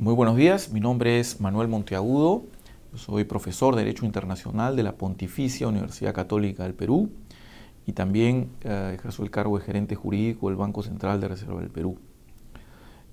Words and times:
Muy 0.00 0.14
buenos 0.14 0.34
días, 0.34 0.72
mi 0.72 0.80
nombre 0.80 1.20
es 1.20 1.42
Manuel 1.42 1.68
Monteagudo, 1.68 2.46
soy 2.94 3.24
profesor 3.24 3.76
de 3.76 3.82
Derecho 3.82 4.06
Internacional 4.06 4.74
de 4.74 4.82
la 4.82 4.92
Pontificia 4.92 5.68
Universidad 5.68 6.14
Católica 6.14 6.62
del 6.62 6.72
Perú 6.72 7.10
y 7.84 7.92
también 7.92 8.48
eh, 8.62 8.94
ejerzo 8.94 9.24
el 9.24 9.30
cargo 9.30 9.58
de 9.58 9.64
gerente 9.66 9.96
jurídico 9.96 10.48
del 10.48 10.56
Banco 10.56 10.82
Central 10.82 11.20
de 11.20 11.28
Reserva 11.28 11.60
del 11.60 11.68
Perú. 11.68 11.98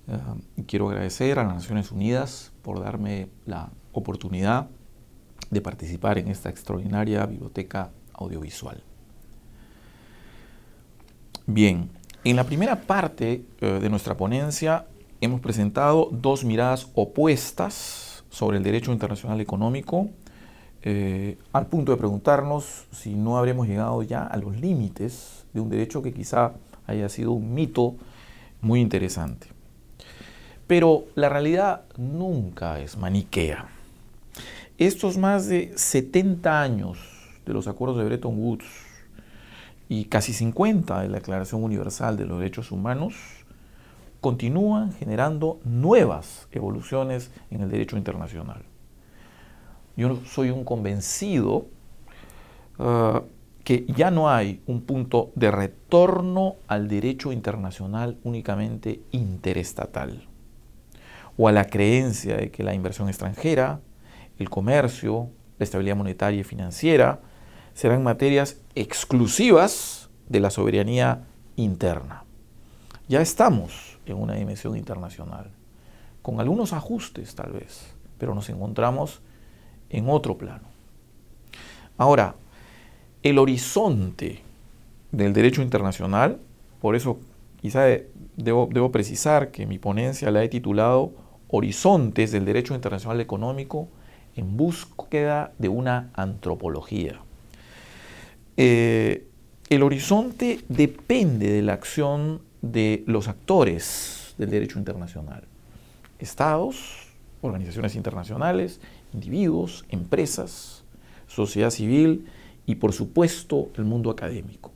Eh, 0.06 0.64
quiero 0.66 0.88
agradecer 0.88 1.38
a 1.38 1.44
las 1.44 1.56
Naciones 1.56 1.92
Unidas 1.92 2.52
por 2.62 2.80
darme 2.80 3.28
la 3.44 3.68
oportunidad 3.92 4.70
de 5.50 5.60
participar 5.60 6.16
en 6.16 6.28
esta 6.28 6.48
extraordinaria 6.48 7.26
biblioteca 7.26 7.90
audiovisual. 8.14 8.82
Bien, 11.44 11.90
en 12.24 12.36
la 12.36 12.44
primera 12.44 12.80
parte 12.80 13.44
eh, 13.60 13.78
de 13.78 13.90
nuestra 13.90 14.16
ponencia 14.16 14.86
hemos 15.20 15.40
presentado 15.40 16.08
dos 16.12 16.44
miradas 16.44 16.88
opuestas 16.94 18.24
sobre 18.30 18.58
el 18.58 18.62
derecho 18.62 18.92
internacional 18.92 19.40
económico, 19.40 20.10
eh, 20.82 21.38
al 21.52 21.66
punto 21.66 21.92
de 21.92 21.98
preguntarnos 21.98 22.86
si 22.92 23.14
no 23.14 23.36
habremos 23.36 23.66
llegado 23.66 24.02
ya 24.02 24.22
a 24.22 24.36
los 24.36 24.56
límites 24.56 25.44
de 25.52 25.60
un 25.60 25.70
derecho 25.70 26.02
que 26.02 26.12
quizá 26.12 26.52
haya 26.86 27.08
sido 27.08 27.32
un 27.32 27.54
mito 27.54 27.96
muy 28.60 28.80
interesante. 28.80 29.48
Pero 30.66 31.04
la 31.14 31.28
realidad 31.28 31.82
nunca 31.96 32.78
es 32.80 32.96
maniquea. 32.96 33.68
Estos 34.76 35.18
más 35.18 35.46
de 35.48 35.72
70 35.74 36.62
años 36.62 36.98
de 37.44 37.52
los 37.52 37.66
acuerdos 37.66 37.98
de 37.98 38.04
Bretton 38.04 38.38
Woods 38.38 38.66
y 39.88 40.04
casi 40.04 40.32
50 40.32 41.00
de 41.00 41.08
la 41.08 41.16
Declaración 41.16 41.64
Universal 41.64 42.16
de 42.16 42.26
los 42.26 42.38
Derechos 42.38 42.70
Humanos 42.70 43.14
continúan 44.20 44.92
generando 44.92 45.60
nuevas 45.64 46.48
evoluciones 46.52 47.30
en 47.50 47.62
el 47.62 47.70
derecho 47.70 47.96
internacional. 47.96 48.62
Yo 49.96 50.16
soy 50.26 50.50
un 50.50 50.64
convencido 50.64 51.66
uh, 52.78 53.20
que 53.64 53.84
ya 53.94 54.10
no 54.10 54.30
hay 54.30 54.62
un 54.66 54.80
punto 54.82 55.30
de 55.34 55.50
retorno 55.50 56.56
al 56.68 56.88
derecho 56.88 57.32
internacional 57.32 58.16
únicamente 58.24 59.02
interestatal, 59.10 60.26
o 61.36 61.48
a 61.48 61.52
la 61.52 61.66
creencia 61.66 62.36
de 62.36 62.50
que 62.50 62.62
la 62.62 62.74
inversión 62.74 63.08
extranjera, 63.08 63.80
el 64.38 64.48
comercio, 64.48 65.28
la 65.58 65.64
estabilidad 65.64 65.96
monetaria 65.96 66.40
y 66.40 66.44
financiera 66.44 67.20
serán 67.74 68.02
materias 68.02 68.60
exclusivas 68.74 70.08
de 70.28 70.40
la 70.40 70.50
soberanía 70.50 71.26
interna. 71.56 72.24
Ya 73.08 73.22
estamos 73.22 73.98
en 74.04 74.16
una 74.16 74.34
dimensión 74.34 74.76
internacional, 74.76 75.50
con 76.20 76.40
algunos 76.40 76.74
ajustes 76.74 77.34
tal 77.34 77.52
vez, 77.52 77.94
pero 78.18 78.34
nos 78.34 78.50
encontramos 78.50 79.20
en 79.88 80.10
otro 80.10 80.36
plano. 80.36 80.68
Ahora, 81.96 82.34
el 83.22 83.38
horizonte 83.38 84.42
del 85.10 85.32
derecho 85.32 85.62
internacional, 85.62 86.38
por 86.82 86.96
eso 86.96 87.18
quizá 87.62 87.86
debo, 88.36 88.92
precisar 88.92 89.50
que 89.52 89.64
mi 89.64 89.78
ponencia 89.78 90.30
la 90.30 90.44
he 90.44 90.48
titulado 90.48 91.12
Horizontes 91.48 92.30
del 92.30 92.44
Derecho 92.44 92.74
Internacional 92.74 93.22
Económico 93.22 93.88
en 94.36 94.58
búsqueda 94.58 95.52
de 95.58 95.70
una 95.70 96.10
antropología. 96.12 97.20
Eh, 98.58 99.26
el 99.70 99.82
horizonte 99.82 100.60
depende 100.68 101.50
de 101.50 101.62
la 101.62 101.72
acción 101.72 102.42
de 102.62 103.04
los 103.06 103.28
actores 103.28 104.34
del 104.38 104.50
derecho 104.50 104.78
internacional. 104.78 105.44
Estados, 106.18 107.06
organizaciones 107.40 107.94
internacionales, 107.94 108.80
individuos, 109.12 109.84
empresas, 109.88 110.84
sociedad 111.26 111.70
civil 111.70 112.26
y 112.66 112.76
por 112.76 112.92
supuesto 112.92 113.68
el 113.76 113.84
mundo 113.84 114.10
académico. 114.10 114.72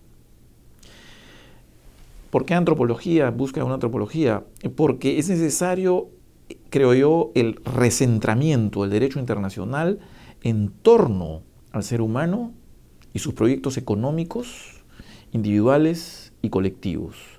¿Por 2.31 2.47
qué 2.47 2.55
antropología? 2.55 3.31
Busca 3.31 3.63
una 3.63 3.75
antropología. 3.75 4.43
Porque 4.75 5.19
es 5.19 5.29
necesario, 5.29 6.09
creo 6.71 6.95
yo, 6.95 7.31
el 7.35 7.57
recentramiento 7.57 8.81
del 8.81 8.91
derecho 8.91 9.19
internacional 9.19 9.99
en 10.43 10.71
torno 10.71 11.43
al 11.73 11.83
ser 11.85 12.01
humano 12.01 12.53
y 13.13 13.19
sus 13.19 13.35
proyectos 13.35 13.77
económicos, 13.77 14.83
individuales 15.33 16.33
y 16.41 16.49
colectivos. 16.49 17.32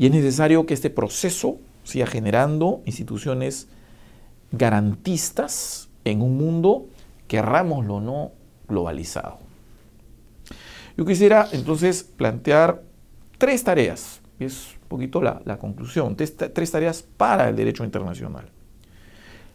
Y 0.00 0.06
es 0.06 0.12
necesario 0.12 0.64
que 0.64 0.72
este 0.72 0.88
proceso 0.88 1.58
siga 1.84 2.06
generando 2.06 2.80
instituciones 2.86 3.68
garantistas 4.50 5.90
en 6.06 6.22
un 6.22 6.38
mundo, 6.38 6.86
querrámoslo 7.28 7.96
o 7.96 8.00
no, 8.00 8.32
globalizado. 8.66 9.36
Yo 10.96 11.04
quisiera 11.04 11.48
entonces 11.52 12.02
plantear 12.02 12.82
tres 13.36 13.62
tareas, 13.62 14.22
es 14.38 14.74
un 14.84 14.88
poquito 14.88 15.20
la, 15.20 15.58
conclusión, 15.58 16.16
tres, 16.16 16.34
tres 16.34 16.70
tareas 16.70 17.02
para 17.02 17.50
el 17.50 17.56
derecho 17.56 17.84
internacional. 17.84 18.48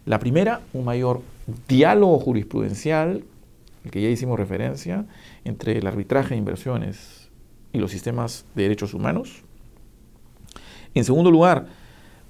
La 0.05 0.19
primera, 0.19 0.61
un 0.73 0.85
mayor 0.85 1.23
diálogo 1.67 2.19
jurisprudencial, 2.19 3.23
el 3.84 3.89
que 3.89 4.00
ya 4.00 4.09
hicimos 4.09 4.38
referencia, 4.38 5.05
entre 5.44 5.79
el 5.79 5.88
arbitraje 5.88 6.35
de 6.35 6.38
inversiones 6.38 7.29
y 7.73 7.79
los 7.79 7.89
sistemas 7.89 8.45
de 8.53 8.61
derechos 8.61 8.94
humanos. 8.94 9.41
En 10.95 11.03
segundo 11.03 11.29
lugar, 11.29 11.67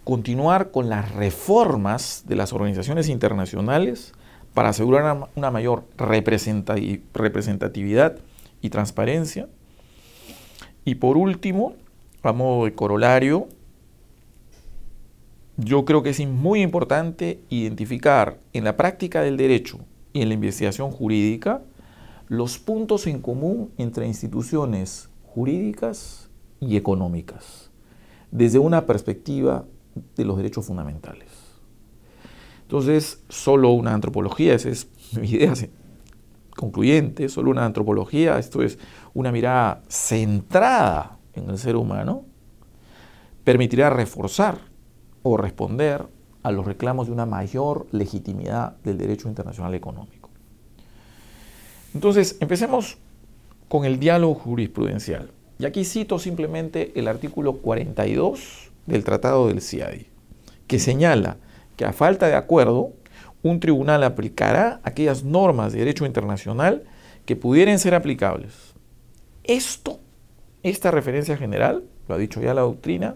continuar 0.03 0.71
con 0.71 0.89
las 0.89 1.13
reformas 1.13 2.23
de 2.27 2.35
las 2.35 2.51
organizaciones 2.51 3.07
internacionales 3.09 4.13
para 4.55 4.69
asegurar 4.69 5.29
una 5.35 5.51
mayor 5.51 5.83
representatividad 5.97 8.17
y 8.61 8.69
transparencia. 8.69 9.47
Y 10.83 10.95
por 10.95 11.15
último, 11.15 11.75
a 12.23 12.33
modo 12.33 12.65
de 12.65 12.73
corolario, 12.73 13.47
yo 15.57 15.85
creo 15.85 16.01
que 16.01 16.09
es 16.09 16.27
muy 16.27 16.63
importante 16.63 17.39
identificar 17.49 18.39
en 18.53 18.63
la 18.63 18.75
práctica 18.77 19.21
del 19.21 19.37
derecho 19.37 19.77
y 20.11 20.23
en 20.23 20.29
la 20.29 20.33
investigación 20.33 20.89
jurídica 20.89 21.61
los 22.27 22.57
puntos 22.57 23.05
en 23.05 23.21
común 23.21 23.69
entre 23.77 24.07
instituciones 24.07 25.11
jurídicas 25.23 26.31
y 26.59 26.77
económicas 26.77 27.69
desde 28.31 28.59
una 28.59 28.85
perspectiva 28.85 29.65
de 30.15 30.25
los 30.25 30.37
derechos 30.37 30.65
fundamentales. 30.65 31.29
Entonces, 32.63 33.23
solo 33.29 33.71
una 33.71 33.93
antropología, 33.93 34.55
esa 34.55 34.69
es 34.69 34.87
mi 35.19 35.29
idea 35.29 35.53
concluyente, 36.55 37.29
solo 37.29 37.51
una 37.51 37.65
antropología, 37.65 38.39
esto 38.39 38.61
es 38.63 38.79
una 39.13 39.31
mirada 39.31 39.83
centrada 39.87 41.19
en 41.33 41.49
el 41.49 41.57
ser 41.57 41.75
humano, 41.75 42.23
permitirá 43.43 43.89
reforzar 43.89 44.59
o 45.21 45.37
responder 45.37 46.07
a 46.43 46.51
los 46.51 46.65
reclamos 46.65 47.07
de 47.07 47.13
una 47.13 47.25
mayor 47.25 47.87
legitimidad 47.91 48.77
del 48.83 48.97
derecho 48.97 49.27
internacional 49.27 49.73
económico. 49.73 50.29
Entonces, 51.93 52.37
empecemos 52.39 52.97
con 53.67 53.85
el 53.85 53.99
diálogo 53.99 54.35
jurisprudencial. 54.35 55.31
Y 55.57 55.65
aquí 55.65 55.85
cito 55.85 56.19
simplemente 56.19 56.91
el 56.95 57.07
artículo 57.07 57.57
42 57.57 58.71
del 58.85 59.03
Tratado 59.03 59.47
del 59.47 59.61
CIADI, 59.61 60.07
que 60.67 60.79
señala 60.79 61.37
que 61.77 61.85
a 61.85 61.93
falta 61.93 62.27
de 62.27 62.35
acuerdo, 62.35 62.93
un 63.41 63.59
tribunal 63.59 64.03
aplicará 64.03 64.81
aquellas 64.83 65.23
normas 65.23 65.71
de 65.71 65.79
derecho 65.79 66.05
internacional 66.05 66.83
que 67.25 67.35
pudieran 67.35 67.79
ser 67.79 67.95
aplicables. 67.95 68.73
Esto, 69.43 69.99
esta 70.63 70.91
referencia 70.91 71.37
general, 71.37 71.83
lo 72.07 72.15
ha 72.15 72.17
dicho 72.17 72.41
ya 72.41 72.53
la 72.53 72.61
doctrina, 72.61 73.15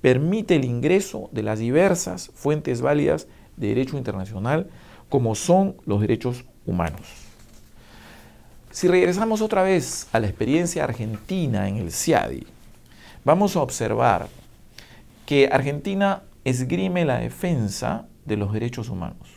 permite 0.00 0.56
el 0.56 0.64
ingreso 0.64 1.28
de 1.32 1.42
las 1.42 1.58
diversas 1.58 2.30
fuentes 2.34 2.80
válidas 2.80 3.28
de 3.56 3.68
derecho 3.68 3.98
internacional 3.98 4.68
como 5.08 5.34
son 5.34 5.76
los 5.86 6.00
derechos 6.00 6.44
humanos. 6.66 7.27
Si 8.70 8.86
regresamos 8.86 9.40
otra 9.40 9.62
vez 9.62 10.08
a 10.12 10.20
la 10.20 10.26
experiencia 10.26 10.84
argentina 10.84 11.68
en 11.68 11.76
el 11.76 11.90
CIADI, 11.90 12.46
vamos 13.24 13.56
a 13.56 13.62
observar 13.62 14.28
que 15.24 15.48
Argentina 15.50 16.22
esgrime 16.44 17.04
la 17.04 17.18
defensa 17.18 18.06
de 18.26 18.36
los 18.36 18.52
derechos 18.52 18.90
humanos. 18.90 19.28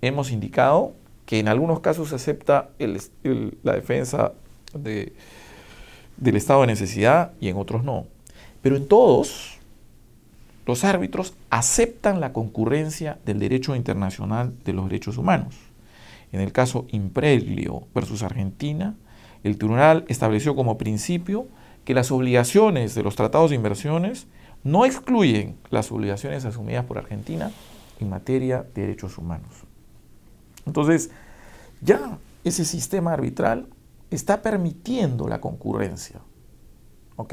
Hemos 0.00 0.32
indicado 0.32 0.94
que 1.26 1.38
en 1.38 1.48
algunos 1.48 1.80
casos 1.80 2.08
se 2.08 2.16
acepta 2.16 2.70
la 2.78 3.72
defensa 3.72 4.32
del 4.74 5.12
estado 6.22 6.62
de 6.62 6.66
necesidad 6.66 7.32
y 7.40 7.48
en 7.48 7.56
otros 7.56 7.84
no. 7.84 8.06
Pero 8.62 8.76
en 8.76 8.88
todos, 8.88 9.58
los 10.66 10.84
árbitros 10.84 11.34
aceptan 11.50 12.20
la 12.20 12.32
concurrencia 12.32 13.18
del 13.24 13.38
derecho 13.38 13.76
internacional 13.76 14.52
de 14.64 14.72
los 14.72 14.86
derechos 14.86 15.18
humanos. 15.18 15.54
En 16.34 16.40
el 16.40 16.50
caso 16.50 16.86
Impreglio 16.90 17.86
versus 17.94 18.24
Argentina, 18.24 18.96
el 19.44 19.56
tribunal 19.56 20.04
estableció 20.08 20.56
como 20.56 20.78
principio 20.78 21.46
que 21.84 21.94
las 21.94 22.10
obligaciones 22.10 22.96
de 22.96 23.04
los 23.04 23.14
tratados 23.14 23.50
de 23.50 23.56
inversiones 23.56 24.26
no 24.64 24.84
excluyen 24.84 25.56
las 25.70 25.92
obligaciones 25.92 26.44
asumidas 26.44 26.86
por 26.86 26.98
Argentina 26.98 27.52
en 28.00 28.10
materia 28.10 28.66
de 28.74 28.82
derechos 28.82 29.16
humanos. 29.16 29.62
Entonces, 30.66 31.12
ya 31.80 32.18
ese 32.42 32.64
sistema 32.64 33.12
arbitral 33.12 33.68
está 34.10 34.42
permitiendo 34.42 35.28
la 35.28 35.40
concurrencia. 35.40 36.20
¿Ok? 37.14 37.32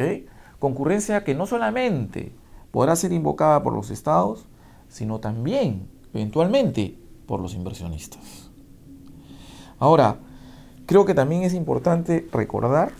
Concurrencia 0.59 1.24
que 1.24 1.33
no 1.33 1.48
solamente 1.48 2.33
podrá 2.69 2.95
ser 2.95 3.13
invocada 3.13 3.63
por 3.63 3.74
los 3.74 3.89
estados, 3.89 4.45
sino 4.89 5.19
también, 5.19 5.88
eventualmente, 6.13 7.00
por 7.25 7.39
los 7.39 7.56
inversionistas. 7.56 8.50
Ahora, 9.81 10.18
creo 10.86 11.06
que 11.06 11.16
también 11.16 11.42
es 11.42 11.56
importante 11.56 12.28
recordar 12.31 12.92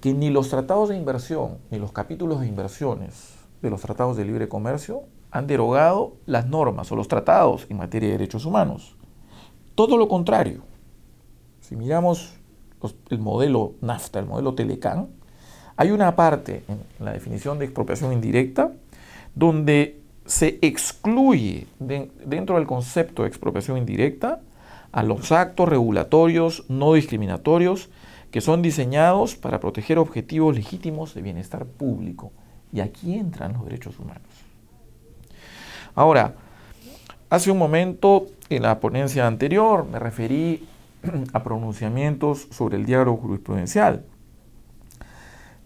que 0.00 0.14
ni 0.14 0.30
los 0.30 0.48
tratados 0.48 0.88
de 0.88 0.96
inversión, 0.96 1.58
ni 1.70 1.78
los 1.78 1.92
capítulos 1.92 2.40
de 2.40 2.46
inversiones 2.46 3.34
de 3.60 3.68
los 3.68 3.82
tratados 3.82 4.16
de 4.16 4.24
libre 4.24 4.48
comercio 4.48 5.02
han 5.30 5.46
derogado 5.46 6.14
las 6.24 6.46
normas 6.46 6.90
o 6.90 6.96
los 6.96 7.08
tratados 7.08 7.66
en 7.68 7.76
materia 7.76 8.08
de 8.08 8.16
derechos 8.16 8.46
humanos. 8.46 8.96
Todo 9.74 9.98
lo 9.98 10.08
contrario. 10.08 10.62
Si 11.60 11.76
miramos 11.76 12.32
el 13.10 13.18
modelo 13.18 13.74
NAFTA, 13.82 14.20
el 14.20 14.26
modelo 14.26 14.54
Telecan, 14.54 15.08
hay 15.76 15.90
una 15.90 16.16
parte 16.16 16.64
en 16.68 17.04
la 17.04 17.12
definición 17.12 17.58
de 17.58 17.66
expropiación 17.66 18.14
indirecta 18.14 18.72
donde 19.34 20.00
se 20.24 20.58
excluye 20.62 21.66
dentro 21.78 22.56
del 22.56 22.66
concepto 22.66 23.24
de 23.24 23.28
expropiación 23.28 23.76
indirecta 23.76 24.40
a 24.92 25.02
los 25.02 25.32
actos 25.32 25.68
regulatorios 25.68 26.64
no 26.68 26.94
discriminatorios 26.94 27.90
que 28.30 28.40
son 28.40 28.62
diseñados 28.62 29.36
para 29.36 29.60
proteger 29.60 29.98
objetivos 29.98 30.54
legítimos 30.54 31.14
de 31.14 31.22
bienestar 31.22 31.66
público. 31.66 32.32
Y 32.72 32.80
aquí 32.80 33.14
entran 33.14 33.54
los 33.54 33.64
derechos 33.64 33.98
humanos. 33.98 34.22
Ahora, 35.94 36.34
hace 37.30 37.50
un 37.50 37.58
momento 37.58 38.26
en 38.50 38.62
la 38.62 38.80
ponencia 38.80 39.26
anterior 39.26 39.86
me 39.86 39.98
referí 39.98 40.68
a 41.32 41.42
pronunciamientos 41.42 42.48
sobre 42.50 42.76
el 42.76 42.84
diálogo 42.84 43.18
jurisprudencial. 43.18 44.04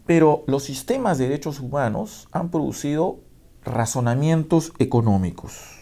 Pero 0.06 0.44
los 0.46 0.64
sistemas 0.64 1.19
de 1.19 1.28
derechos 1.28 1.60
humanos 1.60 2.28
han 2.32 2.50
producido 2.50 3.20
razonamientos 3.64 4.72
económicos. 4.78 5.80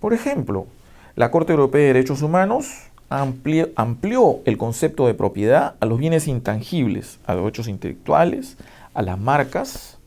Por 0.00 0.14
ejemplo, 0.14 0.66
la 1.14 1.30
Corte 1.30 1.52
Europea 1.52 1.80
de 1.82 1.86
Derechos 1.88 2.22
Humanos 2.22 2.66
amplió, 3.08 4.40
el 4.44 4.56
concepto 4.56 5.06
de 5.06 5.14
propiedad 5.14 5.74
a 5.80 5.86
los 5.86 5.98
bienes 5.98 6.28
intangibles, 6.28 7.18
a 7.26 7.34
los 7.34 7.44
derechos 7.44 7.68
intelectuales, 7.68 8.56
a 8.94 9.02
las 9.02 9.18
marcas, 9.18 9.98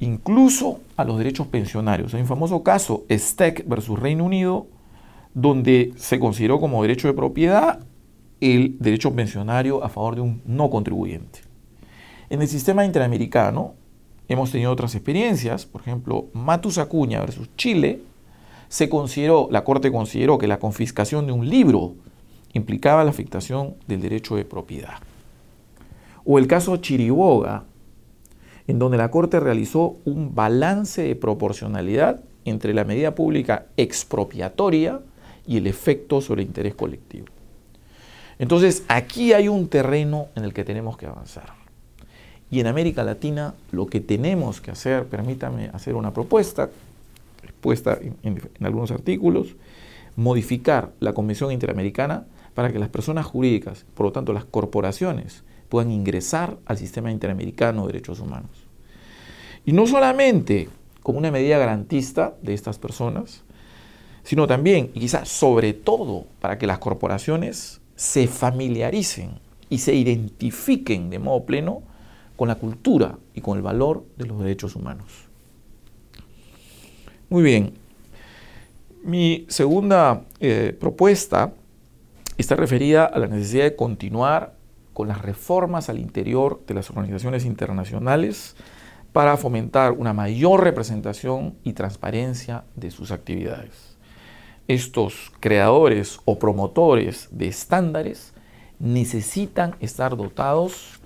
incluso 0.00 0.80
a 0.96 1.04
los 1.04 1.18
derechos 1.18 1.46
pensionarios. 1.48 2.14
Hay 2.14 2.22
un 2.22 2.26
famoso 2.26 2.62
caso, 2.62 3.04
Steck 3.10 3.68
versus 3.68 3.98
Reino 3.98 4.24
Unido, 4.24 4.66
donde 5.34 5.92
se 5.96 6.18
consideró 6.18 6.60
como 6.60 6.80
derecho 6.80 7.08
de 7.08 7.14
propiedad 7.14 7.80
el 8.40 8.76
derecho 8.78 9.14
pensionario 9.14 9.84
a 9.84 9.88
favor 9.88 10.14
de 10.14 10.22
un 10.22 10.42
no 10.46 10.70
contribuyente. 10.70 11.40
En 12.30 12.40
el 12.40 12.48
sistema 12.48 12.84
interamericano 12.84 13.74
hemos 14.28 14.50
tenido 14.50 14.72
otras 14.72 14.94
experiencias, 14.94 15.66
por 15.66 15.82
ejemplo, 15.82 16.26
Matus 16.32 16.78
Acuña 16.78 17.20
versus 17.20 17.48
Chile, 17.56 18.00
se 18.68 18.88
consideró, 18.88 19.48
la 19.50 19.64
Corte 19.64 19.92
consideró 19.92 20.38
que 20.38 20.46
la 20.46 20.58
confiscación 20.58 21.26
de 21.26 21.32
un 21.32 21.48
libro 21.48 21.94
implicaba 22.52 23.04
la 23.04 23.10
afectación 23.10 23.74
del 23.86 24.00
derecho 24.00 24.36
de 24.36 24.44
propiedad. 24.44 24.94
O 26.24 26.38
el 26.38 26.46
caso 26.46 26.76
Chiriboga, 26.78 27.64
en 28.66 28.78
donde 28.78 28.98
la 28.98 29.10
Corte 29.10 29.38
realizó 29.38 29.96
un 30.04 30.34
balance 30.34 31.02
de 31.02 31.14
proporcionalidad 31.14 32.20
entre 32.44 32.74
la 32.74 32.84
medida 32.84 33.14
pública 33.14 33.66
expropiatoria 33.76 35.00
y 35.46 35.56
el 35.58 35.66
efecto 35.66 36.20
sobre 36.20 36.42
el 36.42 36.48
interés 36.48 36.74
colectivo. 36.74 37.26
Entonces, 38.38 38.84
aquí 38.88 39.32
hay 39.32 39.48
un 39.48 39.68
terreno 39.68 40.28
en 40.34 40.44
el 40.44 40.52
que 40.52 40.64
tenemos 40.64 40.96
que 40.96 41.06
avanzar. 41.06 41.54
Y 42.50 42.60
en 42.60 42.66
América 42.66 43.02
Latina 43.02 43.54
lo 43.72 43.86
que 43.86 44.00
tenemos 44.00 44.60
que 44.60 44.70
hacer, 44.70 45.06
permítame 45.06 45.70
hacer 45.72 45.94
una 45.94 46.12
propuesta, 46.12 46.70
expuesta 47.42 47.98
en, 48.22 48.40
algunos 48.60 48.90
artículos, 48.90 49.56
modificar 50.16 50.92
la 51.00 51.12
Convención 51.12 51.52
Interamericana 51.52 52.26
para 52.54 52.72
que 52.72 52.78
las 52.78 52.88
personas 52.88 53.26
jurídicas, 53.26 53.84
por 53.94 54.06
lo 54.06 54.12
tanto 54.12 54.32
las 54.32 54.44
corporaciones, 54.44 55.44
puedan 55.68 55.90
ingresar 55.90 56.58
al 56.64 56.78
sistema 56.78 57.10
interamericano 57.10 57.82
de 57.82 57.92
derechos 57.92 58.20
humanos. 58.20 58.50
Y 59.64 59.72
no 59.72 59.86
solamente 59.86 60.68
como 61.02 61.18
una 61.18 61.30
medida 61.30 61.58
garantista 61.58 62.34
de 62.42 62.54
estas 62.54 62.78
personas, 62.78 63.44
sino 64.22 64.46
también, 64.46 64.90
y 64.94 65.00
quizás 65.00 65.28
sobre 65.28 65.72
todo, 65.72 66.26
para 66.40 66.58
que 66.58 66.66
las 66.66 66.78
corporaciones 66.78 67.80
se 67.94 68.26
familiaricen 68.26 69.38
y 69.70 69.78
se 69.78 69.94
identifiquen 69.94 71.10
de 71.10 71.18
modo 71.18 71.44
pleno 71.44 71.82
con 72.36 72.48
la 72.48 72.56
cultura 72.56 73.18
y 73.34 73.40
con 73.40 73.56
el 73.56 73.62
valor 73.62 74.04
de 74.16 74.26
los 74.26 74.40
derechos 74.40 74.76
humanos. 74.76 75.25
Muy 77.28 77.42
bien, 77.42 77.74
mi 79.02 79.46
segunda 79.48 80.22
eh, 80.38 80.76
propuesta 80.78 81.52
está 82.38 82.54
referida 82.54 83.04
a 83.04 83.18
la 83.18 83.26
necesidad 83.26 83.64
de 83.64 83.74
continuar 83.74 84.54
con 84.92 85.08
las 85.08 85.22
reformas 85.22 85.88
al 85.88 85.98
interior 85.98 86.62
de 86.68 86.74
las 86.74 86.88
organizaciones 86.88 87.44
internacionales 87.44 88.54
para 89.12 89.36
fomentar 89.36 89.90
una 89.90 90.12
mayor 90.12 90.62
representación 90.62 91.56
y 91.64 91.72
transparencia 91.72 92.62
de 92.76 92.92
sus 92.92 93.10
actividades. 93.10 93.96
Estos 94.68 95.32
creadores 95.40 96.20
o 96.26 96.38
promotores 96.38 97.28
de 97.32 97.48
estándares 97.48 98.34
necesitan 98.78 99.74
estar 99.80 100.16
dotados 100.16 101.00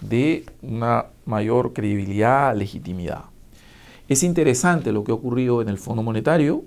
de 0.00 0.46
una 0.62 1.08
mayor 1.26 1.74
credibilidad, 1.74 2.56
legitimidad. 2.56 3.24
Es 4.08 4.22
interesante 4.22 4.90
lo 4.90 5.04
que 5.04 5.12
ha 5.12 5.14
ocurrido 5.14 5.60
en 5.60 5.68
el 5.68 5.78
Fondo 5.78 6.02
Monetario, 6.02 6.64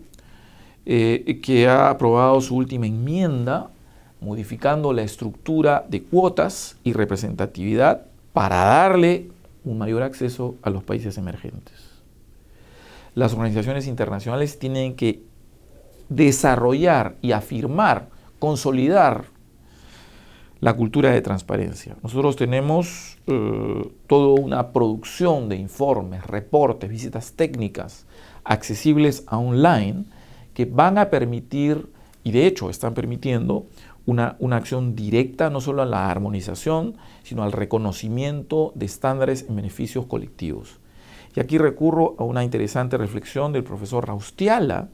eh, 0.86 1.40
que 1.44 1.68
ha 1.68 1.90
aprobado 1.90 2.40
su 2.42 2.56
última 2.56 2.86
enmienda 2.86 3.72
modificando 4.20 4.94
la 4.94 5.02
estructura 5.02 5.86
de 5.90 6.04
cuotas 6.04 6.78
y 6.84 6.94
representatividad 6.94 8.06
para 8.34 8.58
darle 8.58 9.30
un 9.66 9.80
mayor 9.80 10.04
acceso 10.04 10.56
a 10.62 10.70
los 10.70 10.84
países 10.84 11.18
emergentes. 11.18 11.74
Las 13.16 13.34
organizaciones 13.34 13.88
internacionales 13.88 14.58
tienen 14.60 14.96
que 14.96 15.24
desarrollar 16.10 17.16
y 17.22 17.32
afirmar, 17.32 18.10
consolidar 18.40 19.26
la 20.62 20.76
cultura 20.76 21.12
de 21.12 21.22
transparencia. 21.22 21.98
Nosotros 22.04 22.36
tenemos 22.36 23.18
eh, 23.26 23.92
toda 24.08 24.40
una 24.40 24.72
producción 24.72 25.50
de 25.50 25.56
informes, 25.58 26.26
reportes, 26.28 26.90
visitas 26.90 27.34
técnicas 27.34 28.06
accesibles 28.44 29.26
online 29.30 30.06
que 30.54 30.66
van 30.66 31.00
a 31.00 31.10
permitir, 31.10 31.90
y 32.24 32.32
de 32.32 32.46
hecho 32.46 32.70
están 32.70 32.94
permitiendo, 32.94 33.66
una, 34.06 34.38
acción 34.52 34.96
directa 34.96 35.50
no 35.50 35.62
solo 35.62 35.82
a 35.82 35.86
la 35.86 36.10
armonización, 36.10 36.96
sino 37.24 37.44
al 37.44 37.52
reconocimiento 37.52 38.72
de 38.76 38.86
estándares 38.86 39.46
en 39.48 39.56
beneficios 39.56 40.06
colectivos. 40.06 40.80
Y 41.36 41.40
aquí 41.40 41.58
recurro 41.58 42.16
a 42.18 42.24
una 42.24 42.44
interesante 42.44 42.98
reflexión 42.98 43.54
del 43.54 43.64
profesor 43.64 44.08
Raustiala, 44.08 44.90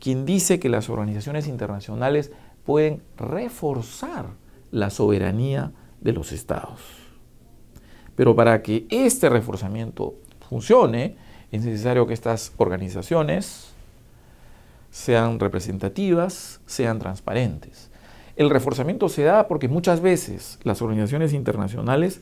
quien 0.00 0.24
dice 0.24 0.58
que 0.58 0.68
las 0.68 0.88
organizaciones 0.88 1.46
internacionales 1.46 2.32
pueden 2.64 3.02
reforzar 3.16 4.43
la 4.74 4.90
soberanía 4.90 5.72
de 6.00 6.12
los 6.12 6.32
estados. 6.32 6.80
Pero 8.16 8.34
para 8.34 8.60
que 8.60 8.86
este 8.90 9.28
reforzamiento 9.28 10.16
funcione, 10.48 11.16
es 11.52 11.64
necesario 11.64 12.06
que 12.08 12.14
estas 12.14 12.52
organizaciones 12.56 13.72
sean 14.90 15.38
representativas, 15.38 16.60
sean 16.66 16.98
transparentes. 16.98 17.90
El 18.34 18.50
reforzamiento 18.50 19.08
se 19.08 19.22
da 19.22 19.46
porque 19.46 19.68
muchas 19.68 20.00
veces 20.00 20.58
las 20.64 20.82
organizaciones 20.82 21.32
internacionales 21.32 22.20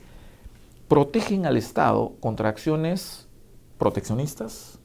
protegen 0.88 1.46
al 1.46 1.56
Estado 1.56 2.12
contra 2.20 2.50
acciones 2.50 3.28
proteccionistas, 3.78 4.78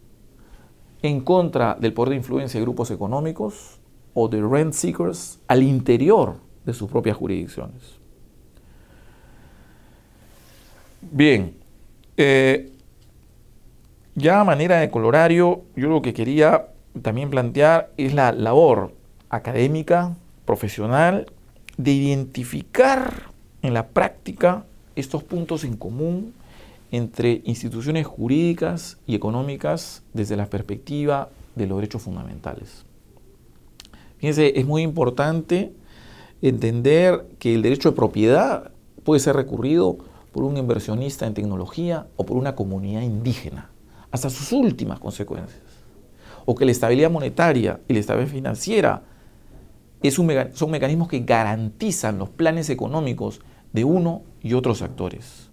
en 1.01 1.19
contra 1.19 1.75
del 1.75 1.93
poder 1.93 2.11
de 2.11 2.15
influencia 2.15 2.59
de 2.59 2.65
grupos 2.65 2.91
económicos 2.91 3.81
o 4.13 4.29
de 4.29 4.41
rent 4.41 4.73
seekers 4.73 5.39
al 5.49 5.63
interior 5.63 6.46
de 6.67 6.73
sus 6.73 6.91
propias 6.91 7.15
jurisdicciones. 7.15 7.81
Bien, 11.01 11.55
eh, 12.17 12.73
ya 14.15 14.41
a 14.41 14.43
manera 14.43 14.77
de 14.79 14.91
colorario, 14.91 15.63
yo 15.77 15.87
lo 15.87 16.01
que 16.01 16.13
quería 16.13 16.67
también 17.01 17.29
plantear 17.29 17.91
es 17.95 18.13
la 18.13 18.33
labor 18.33 18.91
académica, 19.29 20.15
profesional 20.45 21.31
de 21.77 21.91
identificar 21.91 23.31
en 23.61 23.73
la 23.73 23.87
práctica 23.87 24.65
estos 24.95 25.23
puntos 25.23 25.63
en 25.63 25.77
común 25.77 26.33
entre 26.91 27.41
instituciones 27.45 28.05
jurídicas 28.05 28.97
y 29.07 29.15
económicas 29.15 30.03
desde 30.13 30.35
la 30.35 30.47
perspectiva 30.47 31.29
de 31.55 31.67
los 31.67 31.77
derechos 31.77 32.01
fundamentales. 32.01 32.83
Fíjense, 34.17 34.59
es 34.59 34.65
muy 34.65 34.81
importante 34.81 35.71
entender 36.41 37.27
que 37.39 37.55
el 37.55 37.61
derecho 37.61 37.91
de 37.91 37.95
propiedad 37.95 38.71
puede 39.03 39.19
ser 39.19 39.35
recurrido 39.35 39.97
por 40.31 40.43
un 40.43 40.57
inversionista 40.57 41.25
en 41.25 41.33
tecnología 41.33 42.07
o 42.15 42.25
por 42.25 42.37
una 42.37 42.55
comunidad 42.55 43.01
indígena, 43.01 43.69
hasta 44.11 44.29
sus 44.29 44.51
últimas 44.51 44.99
consecuencias. 44.99 45.61
O 46.45 46.55
que 46.55 46.65
la 46.65 46.71
estabilidad 46.71 47.11
monetaria 47.11 47.79
y 47.87 47.93
la 47.93 47.99
estabilidad 47.99 48.31
financiera 48.31 49.03
es 50.03 50.19
un 50.19 50.31
son 50.53 50.71
mecanismos 50.71 51.07
que 51.07 51.21
garantizan 51.21 52.19
los 52.19 52.29
planes 52.29 52.69
económicos 52.69 53.41
de 53.73 53.83
uno 53.83 54.21
y 54.43 54.53
otros 54.53 54.81
actores. 54.81 55.49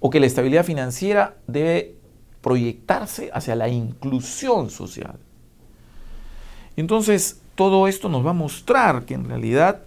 O 0.00 0.10
que 0.10 0.18
la 0.18 0.26
estabilidad 0.26 0.64
financiera 0.64 1.36
debe 1.46 1.96
proyectarse 2.40 3.30
hacia 3.32 3.54
la 3.54 3.68
inclusión 3.68 4.70
social. 4.70 5.18
Entonces, 6.76 7.40
todo 7.54 7.86
esto 7.86 8.08
nos 8.08 8.24
va 8.24 8.30
a 8.30 8.34
mostrar 8.34 9.04
que 9.04 9.14
en 9.14 9.26
realidad 9.26 9.82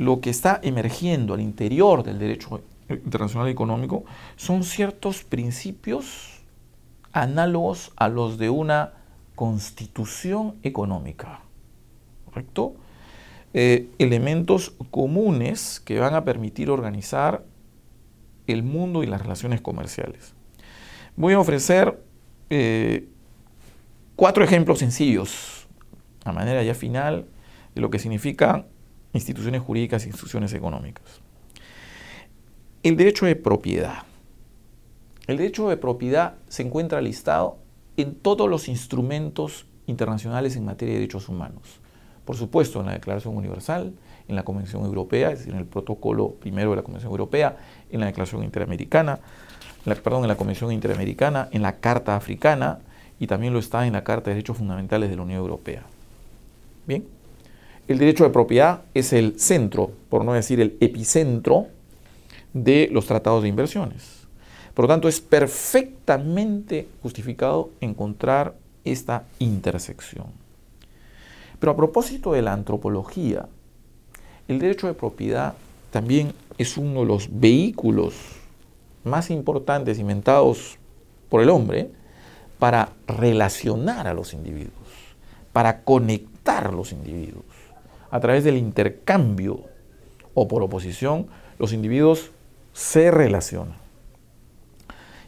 lo 0.00 0.22
que 0.22 0.30
está 0.30 0.58
emergiendo 0.62 1.34
al 1.34 1.42
interior 1.42 2.02
del 2.02 2.18
derecho 2.18 2.62
internacional 2.88 3.48
económico 3.48 4.06
son 4.34 4.64
ciertos 4.64 5.24
principios 5.24 6.40
análogos 7.12 7.92
a 7.96 8.08
los 8.08 8.38
de 8.38 8.48
una 8.48 8.94
constitución 9.34 10.54
económica. 10.62 11.40
¿Correcto? 12.24 12.76
Eh, 13.52 13.90
elementos 13.98 14.72
comunes 14.90 15.82
que 15.84 15.98
van 15.98 16.14
a 16.14 16.24
permitir 16.24 16.70
organizar 16.70 17.44
el 18.46 18.62
mundo 18.62 19.02
y 19.02 19.06
las 19.06 19.20
relaciones 19.20 19.60
comerciales. 19.60 20.32
Voy 21.14 21.34
a 21.34 21.40
ofrecer 21.40 22.02
eh, 22.48 23.06
cuatro 24.16 24.44
ejemplos 24.44 24.78
sencillos, 24.78 25.68
a 26.24 26.32
manera 26.32 26.62
ya 26.62 26.74
final, 26.74 27.26
de 27.74 27.82
lo 27.82 27.90
que 27.90 27.98
significan 27.98 28.64
instituciones 29.12 29.62
jurídicas 29.62 30.04
e 30.04 30.08
instituciones 30.08 30.52
económicas. 30.52 31.04
El 32.82 32.96
derecho 32.96 33.26
de 33.26 33.36
propiedad. 33.36 34.04
El 35.26 35.36
derecho 35.36 35.68
de 35.68 35.76
propiedad 35.76 36.34
se 36.48 36.62
encuentra 36.62 37.00
listado 37.00 37.58
en 37.96 38.14
todos 38.14 38.48
los 38.48 38.68
instrumentos 38.68 39.66
internacionales 39.86 40.56
en 40.56 40.64
materia 40.64 40.94
de 40.94 41.00
derechos 41.00 41.28
humanos. 41.28 41.80
Por 42.24 42.36
supuesto, 42.36 42.80
en 42.80 42.86
la 42.86 42.92
Declaración 42.92 43.36
Universal, 43.36 43.92
en 44.28 44.36
la 44.36 44.44
Convención 44.44 44.84
Europea, 44.84 45.32
es 45.32 45.40
decir, 45.40 45.52
en 45.52 45.60
el 45.60 45.66
protocolo 45.66 46.30
primero 46.34 46.70
de 46.70 46.76
la 46.76 46.82
Convención 46.82 47.10
Europea, 47.10 47.56
en 47.90 48.00
la 48.00 48.06
Declaración 48.06 48.44
Interamericana, 48.44 49.20
perdón, 49.84 50.22
en 50.22 50.28
la 50.28 50.36
Convención 50.36 50.72
Interamericana, 50.72 51.48
en 51.52 51.62
la 51.62 51.80
Carta 51.80 52.16
Africana 52.16 52.78
y 53.18 53.26
también 53.26 53.52
lo 53.52 53.58
está 53.58 53.86
en 53.86 53.92
la 53.94 54.04
Carta 54.04 54.30
de 54.30 54.36
Derechos 54.36 54.58
Fundamentales 54.58 55.10
de 55.10 55.16
la 55.16 55.22
Unión 55.22 55.40
Europea. 55.40 55.82
Bien, 56.86 57.04
el 57.92 57.98
derecho 57.98 58.22
de 58.22 58.30
propiedad 58.30 58.82
es 58.94 59.12
el 59.12 59.40
centro, 59.40 59.90
por 60.08 60.24
no 60.24 60.32
decir 60.32 60.60
el 60.60 60.76
epicentro, 60.80 61.66
de 62.52 62.88
los 62.92 63.06
tratados 63.06 63.42
de 63.42 63.48
inversiones. 63.48 64.28
Por 64.74 64.84
lo 64.84 64.88
tanto, 64.88 65.08
es 65.08 65.20
perfectamente 65.20 66.86
justificado 67.02 67.70
encontrar 67.80 68.54
esta 68.84 69.24
intersección. 69.40 70.26
Pero 71.58 71.72
a 71.72 71.76
propósito 71.76 72.32
de 72.32 72.42
la 72.42 72.52
antropología, 72.52 73.48
el 74.46 74.60
derecho 74.60 74.86
de 74.86 74.94
propiedad 74.94 75.54
también 75.90 76.32
es 76.58 76.76
uno 76.76 77.00
de 77.00 77.06
los 77.06 77.28
vehículos 77.40 78.14
más 79.02 79.30
importantes 79.30 79.98
inventados 79.98 80.78
por 81.28 81.42
el 81.42 81.50
hombre 81.50 81.90
para 82.60 82.92
relacionar 83.08 84.06
a 84.06 84.14
los 84.14 84.32
individuos, 84.32 84.70
para 85.52 85.82
conectar 85.82 86.72
los 86.72 86.92
individuos. 86.92 87.59
A 88.10 88.20
través 88.20 88.44
del 88.44 88.56
intercambio 88.56 89.64
o 90.34 90.48
por 90.48 90.62
oposición, 90.62 91.26
los 91.58 91.72
individuos 91.72 92.30
se 92.72 93.10
relacionan. 93.10 93.76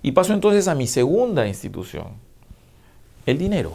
Y 0.03 0.13
paso 0.13 0.33
entonces 0.33 0.67
a 0.69 0.75
mi 0.75 0.87
segunda 0.87 1.47
institución, 1.47 2.09
el 3.25 3.39
dinero, 3.39 3.75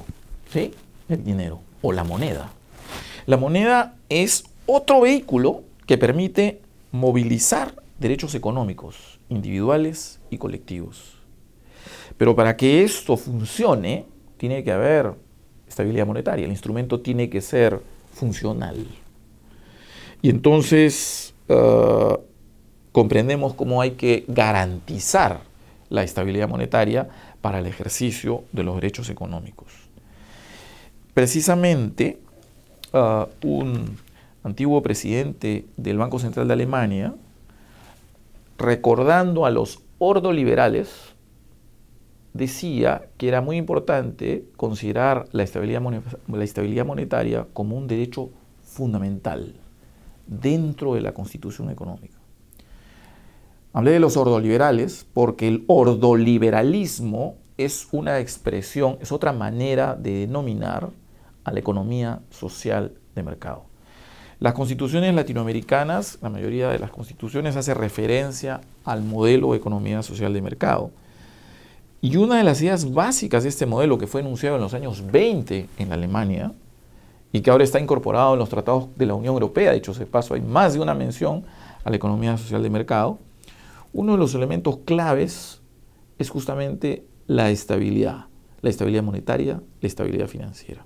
¿sí? 0.51 0.73
El 1.07 1.23
dinero 1.23 1.61
o 1.81 1.93
la 1.93 2.03
moneda. 2.03 2.51
La 3.25 3.37
moneda 3.37 3.95
es 4.09 4.43
otro 4.65 5.01
vehículo 5.01 5.63
que 5.85 5.97
permite 5.97 6.61
movilizar 6.91 7.75
derechos 7.99 8.35
económicos 8.35 9.19
individuales 9.29 10.19
y 10.29 10.37
colectivos. 10.37 11.17
Pero 12.17 12.35
para 12.35 12.57
que 12.57 12.83
esto 12.83 13.15
funcione, 13.15 14.05
tiene 14.37 14.63
que 14.63 14.71
haber 14.71 15.13
estabilidad 15.67 16.05
monetaria, 16.05 16.45
el 16.45 16.51
instrumento 16.51 16.99
tiene 16.99 17.29
que 17.29 17.41
ser 17.41 17.81
funcional. 18.17 18.85
Y 20.21 20.29
entonces 20.29 21.33
ah, 21.49 22.17
comprendemos 22.91 23.53
cómo 23.53 23.81
hay 23.81 23.91
que 23.91 24.25
garantizar 24.27 25.41
la 25.89 26.03
estabilidad 26.03 26.49
monetaria 26.49 27.07
para 27.41 27.59
el 27.59 27.65
ejercicio 27.65 28.43
de 28.51 28.63
los 28.63 28.75
derechos 28.75 29.09
económicos. 29.09 29.71
Precisamente, 31.13 32.19
ah, 32.93 33.27
un 33.43 33.97
antiguo 34.43 34.81
presidente 34.81 35.65
del 35.77 35.97
Banco 35.97 36.19
Central 36.19 36.47
de 36.47 36.53
Alemania, 36.53 37.13
recordando 38.57 39.45
a 39.45 39.51
los 39.51 39.79
ordoliberales, 39.99 41.06
decía 42.33 43.07
que 43.17 43.27
era 43.27 43.41
muy 43.41 43.57
importante 43.57 44.45
considerar 44.55 45.27
la 45.31 45.43
estabilidad, 45.43 45.81
monetaria 46.85 47.47
como 47.53 47.75
un 47.77 47.87
derecho 47.87 48.29
fundamental 48.63 49.55
dentro 50.27 50.93
de 50.93 51.01
la 51.01 51.13
constitución 51.13 51.69
económica. 51.69 52.17
Hablé 53.73 53.91
de 53.91 53.99
los 53.99 54.17
ordoliberales 54.17 55.05
porque 55.13 55.47
el 55.47 55.63
ordoliberalismo 55.67 57.35
es 57.57 57.87
una 57.91 58.19
expresión, 58.19 58.97
es 59.01 59.11
otra 59.11 59.33
manera 59.33 59.95
de 59.95 60.19
denominar 60.19 60.89
a 61.43 61.51
la 61.51 61.59
economía 61.59 62.21
social 62.29 62.93
de 63.15 63.23
mercado. 63.23 63.65
Las 64.39 64.53
constituciones 64.53 65.15
latinoamericanas, 65.15 66.19
la 66.21 66.29
mayoría 66.29 66.69
de 66.69 66.77
las 66.77 66.91
constituciones 66.91 67.55
hace 67.55 67.73
referencia 67.73 68.61
al 68.83 69.01
modelo 69.01 69.51
de 69.51 69.57
economía 69.57 70.03
social 70.03 70.31
de 70.33 70.41
mercado. 70.43 70.91
Y 72.01 72.15
una 72.17 72.37
de 72.37 72.43
las 72.43 72.61
ideas 72.61 72.93
básicas 72.93 73.43
de 73.43 73.49
este 73.49 73.65
modelo 73.65 73.97
que 73.97 74.07
fue 74.07 74.21
enunciado 74.21 74.55
en 74.55 74.61
los 74.61 74.73
años 74.73 75.03
20 75.11 75.67
en 75.77 75.91
Alemania 75.91 76.53
y 77.31 77.41
que 77.41 77.49
ahora 77.49 77.63
está 77.63 77.79
incorporado 77.79 78.33
en 78.33 78.39
los 78.39 78.49
tratados 78.49 78.87
de 78.95 79.05
la 79.05 79.15
Unión 79.15 79.33
Europea, 79.33 79.71
de 79.71 79.77
hecho 79.77 79.93
se 79.93 80.05
paso 80.05 80.33
hay 80.33 80.41
más 80.41 80.73
de 80.73 80.79
una 80.79 80.93
mención 80.93 81.43
a 81.83 81.89
la 81.89 81.95
economía 81.95 82.37
social 82.37 82.61
de 82.61 82.69
mercado, 82.69 83.19
uno 83.93 84.13
de 84.13 84.17
los 84.19 84.35
elementos 84.35 84.77
claves 84.85 85.61
es 86.19 86.29
justamente 86.29 87.05
la 87.25 87.49
estabilidad, 87.49 88.25
la 88.61 88.69
estabilidad 88.69 89.03
monetaria, 89.03 89.61
la 89.81 89.87
estabilidad 89.87 90.27
financiera. 90.27 90.85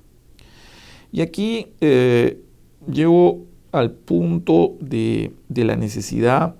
Y 1.11 1.21
aquí 1.21 1.73
eh, 1.81 2.41
llego 2.89 3.45
al 3.71 3.91
punto 3.91 4.75
de, 4.79 5.33
la 5.49 5.75
necesidad 5.75 6.55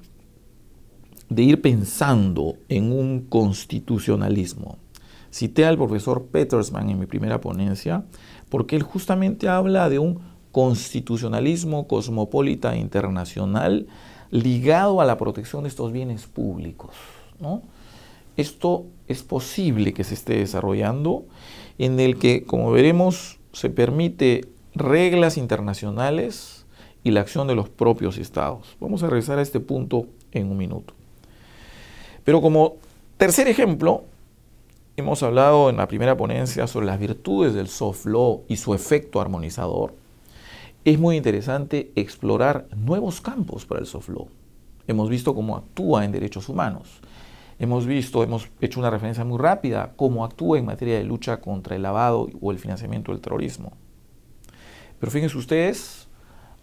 de 1.32 1.44
ir 1.44 1.62
pensando 1.62 2.58
en 2.68 2.92
un 2.92 3.22
constitucionalismo. 3.22 4.78
Cité 5.32 5.64
al 5.64 5.78
profesor 5.78 6.26
Petersman 6.26 6.90
en 6.90 7.00
mi 7.00 7.06
primera 7.06 7.40
ponencia 7.40 8.04
porque 8.50 8.76
él 8.76 8.84
justamente 8.84 9.48
habla 9.48 9.88
de 9.88 9.98
un 9.98 10.20
constitucionalismo 10.52 11.88
cosmopolita 11.88 12.76
internacional 12.76 13.88
ligado 14.30 15.00
a 15.00 15.06
la 15.06 15.18
protección 15.18 15.64
de 15.64 15.70
estos 15.70 15.94
bienes 15.94 16.28
públicos. 16.28 16.92
Esto 18.36 18.88
es 19.08 19.24
posible 19.24 19.94
que 19.94 20.04
se 20.04 20.16
esté 20.16 20.36
desarrollando 20.36 21.24
en 21.78 22.02
el 22.02 22.20
que, 22.20 22.44
como 22.44 22.72
veremos, 22.72 23.40
se 23.54 23.70
permite 23.70 24.50
reglas 24.76 25.38
internacionales 25.38 26.66
y 27.06 27.12
la 27.12 27.22
acción 27.22 27.48
de 27.48 27.56
los 27.56 27.70
propios 27.70 28.18
estados. 28.18 28.76
Vamos 28.82 29.02
a 29.02 29.08
regresar 29.08 29.40
a 29.40 29.44
este 29.44 29.62
punto 29.62 30.08
en 30.34 30.52
un 30.52 30.58
minuto. 30.58 30.94
Pero 32.24 32.42
como 32.42 32.75
tercer 33.18 33.48
ejemplo, 33.48 34.04
hemos 34.96 35.24
hablado 35.24 35.70
en 35.70 35.78
la 35.78 35.88
primera 35.88 36.18
ponencia 36.18 36.68
sobre 36.68 36.86
las 36.86 37.00
virtudes 37.00 37.54
del 37.54 37.68
soft 37.68 38.06
law 38.06 38.44
y 38.48 38.58
su 38.58 38.74
efecto 38.74 39.22
armonizador. 39.22 39.94
Es 40.86 41.00
muy 41.00 41.18
interesante 41.18 41.92
explorar 41.96 42.68
nuevos 42.75 43.22
campos 43.22 43.66
para 43.66 43.82
el 43.82 43.88
soft 43.88 44.10
law. 44.10 44.28
Hemos 44.88 45.10
visto 45.10 45.34
cómo 45.34 45.56
actúa 45.56 46.06
en 46.06 46.12
derechos 46.12 46.50
humanos. 46.50 47.01
Hemos 47.60 47.86
visto, 47.86 48.24
hemos 48.24 48.50
hecho 48.60 48.80
una 48.80 48.90
referencia 48.90 49.24
muy 49.24 49.38
rápida, 49.38 49.94
cómo 49.96 50.25
actúa 50.25 50.58
en 50.58 50.66
materia 50.66 50.98
de 50.98 51.04
lucha 51.04 51.40
contra 51.40 51.75
el 51.75 51.84
lavado 51.84 52.28
o 52.42 52.51
el 52.51 52.58
financiamiento 52.58 53.12
del 53.12 53.22
terrorismo. 53.22 53.74
Pero 55.00 55.12
fíjense 55.12 55.38
ustedes, 55.38 56.08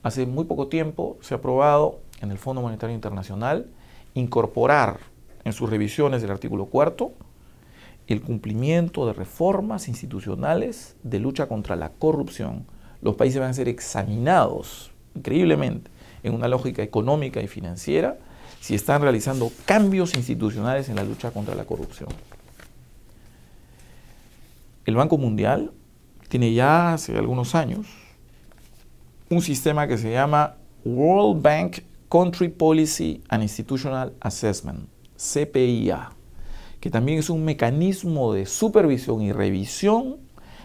hace 0.02 0.26
muy 0.26 0.44
poco 0.44 0.66
tiempo 0.66 1.16
se 1.20 1.34
ha 1.34 1.36
aprobado 1.36 2.00
en 2.20 2.32
el 2.32 2.38
Fondo 2.38 2.62
Monetario 2.62 2.94
Internacional 2.94 3.66
incorporar 4.14 4.98
en 5.48 5.52
sus 5.52 5.68
revisiones 5.68 6.22
del 6.22 6.30
artículo 6.30 6.66
cuarto 6.66 7.12
el 8.06 8.22
cumplimiento 8.22 9.06
de 9.06 9.12
reformas 9.12 9.88
institucionales 9.88 10.96
de 11.02 11.18
lucha 11.18 11.46
contra 11.46 11.76
la 11.76 11.90
corrupción. 11.90 12.64
Los 13.02 13.16
países 13.16 13.38
van 13.40 13.50
a 13.50 13.54
ser 13.54 13.68
examinados 13.68 14.90
increíblemente 15.14 15.90
en 16.22 16.34
una 16.34 16.48
lógica 16.48 16.82
económica 16.82 17.42
y 17.42 17.48
financiera 17.48 18.18
si 18.60 18.74
están 18.74 19.02
realizando 19.02 19.52
cambios 19.66 20.14
institucionales 20.16 20.88
en 20.88 20.96
la 20.96 21.04
lucha 21.04 21.30
contra 21.30 21.54
la 21.54 21.64
corrupción. 21.64 22.08
El 24.86 24.96
Banco 24.96 25.18
Mundial 25.18 25.72
tiene 26.28 26.54
ya 26.54 26.94
hace 26.94 27.16
algunos 27.16 27.54
años 27.54 27.86
un 29.28 29.42
sistema 29.42 29.86
que 29.86 29.98
se 29.98 30.10
llama 30.10 30.56
World 30.84 31.42
Bank 31.42 31.80
Country 32.10 32.48
Policy 32.48 33.22
and 33.28 33.42
Institutional 33.42 34.14
Assessment, 34.20 34.88
CPIA, 35.18 36.12
que 36.80 36.90
también 36.90 37.18
es 37.18 37.28
un 37.28 37.44
mecanismo 37.44 38.32
de 38.32 38.46
supervisión 38.46 39.20
y 39.20 39.32
revisión 39.32 40.16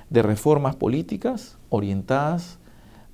de 0.10 0.22
reformas 0.22 0.76
políticas 0.76 1.58
orientadas 1.70 2.60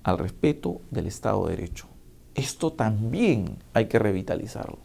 al 0.04 0.18
respeto 0.18 0.82
del 0.92 1.08
Estado 1.08 1.46
de 1.46 1.56
Derecho. 1.56 1.88
Esto 2.36 2.74
también 2.74 3.58
hay 3.74 3.86
que 3.86 4.00
revitalizarlo. 4.00 4.80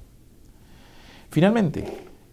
Finalmente, 1.31 1.85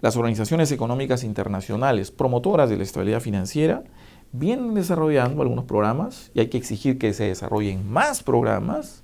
las 0.02 0.16
organizaciones 0.16 0.72
económicas 0.72 1.24
internacionales 1.24 2.12
promotoras 2.12 2.70
de 2.70 2.78
la 2.78 2.84
estabilidad 2.84 3.20
financiera 3.20 3.84
vienen 4.32 4.74
desarrollando 4.74 5.42
algunos 5.42 5.66
programas 5.66 6.32
y 6.34 6.40
hay 6.40 6.48
que 6.48 6.58
exigir 6.58 6.98
que 6.98 7.14
se 7.14 7.26
desarrollen 7.26 7.92
más 7.92 8.24
programas 8.24 9.04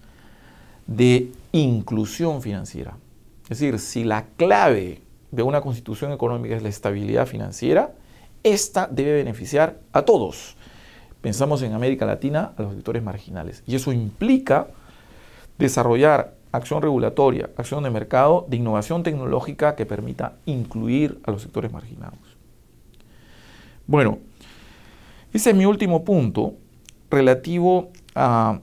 de 0.86 1.32
inclusión 1.52 2.42
financiera. 2.42 2.98
Es 3.44 3.60
decir, 3.60 3.80
si 3.80 4.04
la 4.04 4.26
clave 4.38 5.02
de 5.32 5.44
una 5.44 5.62
constitución 5.62 6.12
económica 6.12 6.56
es 6.56 6.64
la 6.64 6.70
estabilidad 6.70 7.26
financiera, 7.26 7.94
esta 8.44 8.88
debe 8.88 9.14
beneficiar 9.14 9.80
a 9.92 10.04
todos. 10.04 10.56
Pensamos 11.22 11.62
en 11.62 11.74
América 11.74 12.06
Latina, 12.06 12.54
a 12.58 12.62
los 12.62 12.76
sectores 12.76 13.04
marginales. 13.04 13.64
Y 13.66 13.76
eso 13.76 13.92
implica 13.92 14.68
desarrollar 15.58 16.36
acción 16.52 16.82
regulatoria, 16.82 17.50
acción 17.58 17.84
de 17.84 17.90
mercado, 17.90 18.46
de 18.48 18.58
innovación 18.58 19.04
tecnológica 19.04 19.76
que 19.76 19.86
permita 19.86 20.38
incluir 20.46 21.20
a 21.26 21.32
los 21.32 21.42
sectores 21.42 21.72
marginados. 21.72 22.20
Bueno, 23.86 24.20
ese 25.34 25.50
es 25.50 25.56
mi 25.56 25.66
último 25.66 26.04
punto 26.04 26.54
relativo 27.10 27.90
a 28.16 28.60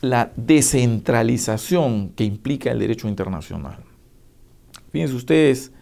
la 0.00 0.32
descentralización 0.34 2.10
que 2.10 2.24
implica 2.24 2.70
el 2.70 2.78
derecho 2.80 3.08
internacional. 3.08 3.91
Fíjense 4.92 5.14
ustedes, 5.14 5.72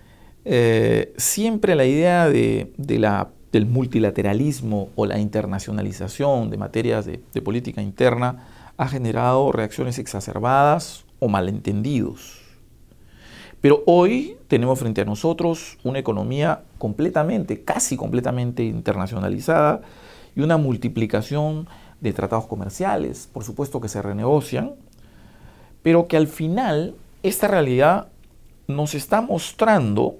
eh, 0.45 1.13
siempre 1.17 1.75
la 1.75 1.85
idea 1.85 2.29
de, 2.29 2.73
del 2.77 3.67
multilateralismo 3.67 4.89
o 4.95 5.05
la 5.05 5.19
internacionalización 5.19 6.49
de 6.49 6.57
materias 6.57 7.05
de, 7.05 7.21
de 7.35 7.43
política 7.43 7.83
interna 7.83 8.47
ha 8.77 8.87
generado 8.87 9.51
reacciones 9.51 9.99
exacerbadas 9.99 11.05
o 11.19 11.29
malentendidos. 11.29 12.41
Pero 13.61 13.83
hoy 13.85 14.37
tenemos 14.47 14.79
frente 14.79 15.03
a 15.03 15.05
nosotros 15.05 15.77
una 15.83 15.99
economía 15.99 16.63
completamente, 16.79 17.63
casi 17.63 17.97
completamente 17.97 18.63
internacionalizada 18.63 19.83
y 20.35 20.41
una 20.41 20.57
multiplicación 20.57 21.69
de 22.01 22.13
tratados 22.13 22.47
comerciales, 22.47 23.29
por 23.31 23.45
supuesto 23.45 23.81
que 23.81 23.89
se 23.89 24.01
renegocian, 24.01 24.73
pero 25.83 26.07
que 26.09 26.17
al 26.17 26.29
final 26.29 26.95
esta 27.23 27.49
realidad 27.49 28.09
nos 28.71 28.95
está 28.95 29.21
mostrando 29.21 30.19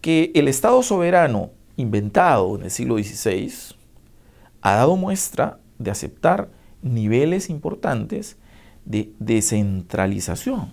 que 0.00 0.32
el 0.34 0.48
Estado 0.48 0.82
soberano 0.82 1.50
inventado 1.76 2.56
en 2.56 2.64
el 2.64 2.70
siglo 2.70 2.96
XVI 2.96 3.52
ha 4.62 4.76
dado 4.76 4.96
muestra 4.96 5.58
de 5.78 5.90
aceptar 5.90 6.48
niveles 6.82 7.50
importantes 7.50 8.36
de 8.84 9.12
descentralización. 9.18 10.72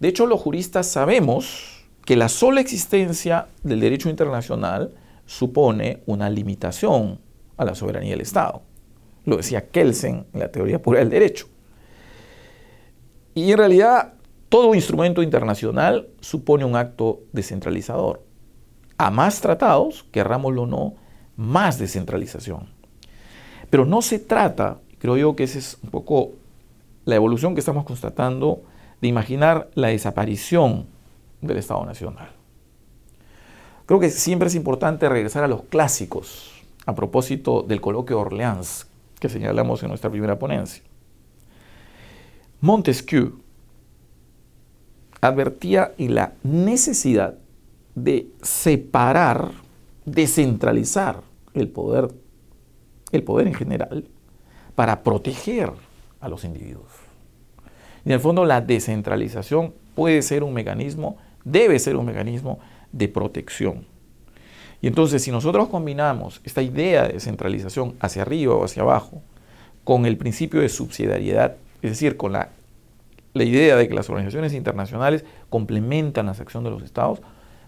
De 0.00 0.08
hecho, 0.08 0.26
los 0.26 0.40
juristas 0.40 0.86
sabemos 0.86 1.86
que 2.04 2.16
la 2.16 2.28
sola 2.28 2.60
existencia 2.60 3.48
del 3.62 3.80
derecho 3.80 4.08
internacional 4.08 4.92
supone 5.26 6.02
una 6.06 6.30
limitación 6.30 7.20
a 7.56 7.64
la 7.64 7.74
soberanía 7.74 8.12
del 8.12 8.20
Estado. 8.20 8.62
Lo 9.24 9.36
decía 9.36 9.68
Kelsen 9.68 10.26
en 10.32 10.40
la 10.40 10.52
teoría 10.52 10.80
pura 10.80 11.00
del 11.00 11.10
derecho. 11.10 11.48
Y 13.34 13.50
en 13.50 13.58
realidad, 13.58 14.14
todo 14.56 14.74
instrumento 14.74 15.22
internacional 15.22 16.08
supone 16.22 16.64
un 16.64 16.76
acto 16.76 17.20
descentralizador. 17.30 18.22
A 18.96 19.10
más 19.10 19.42
tratados, 19.42 20.06
querrámoslo 20.10 20.62
o 20.62 20.66
no, 20.66 20.94
más 21.36 21.78
descentralización. 21.78 22.70
Pero 23.68 23.84
no 23.84 24.00
se 24.00 24.18
trata, 24.18 24.78
creo 24.98 25.18
yo 25.18 25.36
que 25.36 25.44
esa 25.44 25.58
es 25.58 25.76
un 25.82 25.90
poco 25.90 26.30
la 27.04 27.16
evolución 27.16 27.52
que 27.52 27.60
estamos 27.60 27.84
constatando, 27.84 28.62
de 29.02 29.08
imaginar 29.08 29.68
la 29.74 29.88
desaparición 29.88 30.86
del 31.42 31.58
Estado 31.58 31.84
Nacional. 31.84 32.30
Creo 33.84 34.00
que 34.00 34.08
siempre 34.08 34.48
es 34.48 34.54
importante 34.54 35.06
regresar 35.10 35.44
a 35.44 35.48
los 35.48 35.64
clásicos 35.64 36.50
a 36.86 36.94
propósito 36.94 37.60
del 37.60 37.82
coloquio 37.82 38.18
Orleans 38.18 38.86
que 39.20 39.28
señalamos 39.28 39.82
en 39.82 39.90
nuestra 39.90 40.08
primera 40.08 40.38
ponencia. 40.38 40.82
Montesquieu 42.62 43.44
advertía 45.20 45.92
en 45.98 46.14
la 46.14 46.32
necesidad 46.42 47.34
de 47.94 48.28
separar, 48.42 49.50
descentralizar 50.04 51.22
el 51.54 51.68
poder, 51.68 52.10
el 53.12 53.22
poder 53.22 53.46
en 53.46 53.54
general, 53.54 54.04
para 54.74 55.02
proteger 55.02 55.72
a 56.20 56.28
los 56.28 56.44
individuos. 56.44 56.90
En 58.04 58.12
el 58.12 58.20
fondo 58.20 58.44
la 58.44 58.60
descentralización 58.60 59.74
puede 59.94 60.22
ser 60.22 60.44
un 60.44 60.52
mecanismo, 60.52 61.16
debe 61.44 61.78
ser 61.78 61.96
un 61.96 62.06
mecanismo 62.06 62.60
de 62.92 63.08
protección. 63.08 63.86
Y 64.80 64.86
entonces 64.86 65.22
si 65.22 65.30
nosotros 65.30 65.68
combinamos 65.68 66.40
esta 66.44 66.62
idea 66.62 67.04
de 67.04 67.14
descentralización 67.14 67.96
hacia 67.98 68.22
arriba 68.22 68.54
o 68.54 68.64
hacia 68.64 68.82
abajo 68.82 69.22
con 69.82 70.04
el 70.04 70.16
principio 70.18 70.60
de 70.60 70.68
subsidiariedad, 70.68 71.56
es 71.82 71.90
decir, 71.92 72.16
con 72.16 72.32
la, 72.32 72.50
la 73.36 73.44
idea 73.44 73.76
de 73.76 73.86
que 73.86 73.94
las 73.94 74.08
organizaciones 74.08 74.54
internacionales 74.54 75.24
complementan 75.50 76.26
la 76.26 76.32
acción 76.32 76.64
de 76.64 76.70
los 76.70 76.82
estados, 76.82 77.20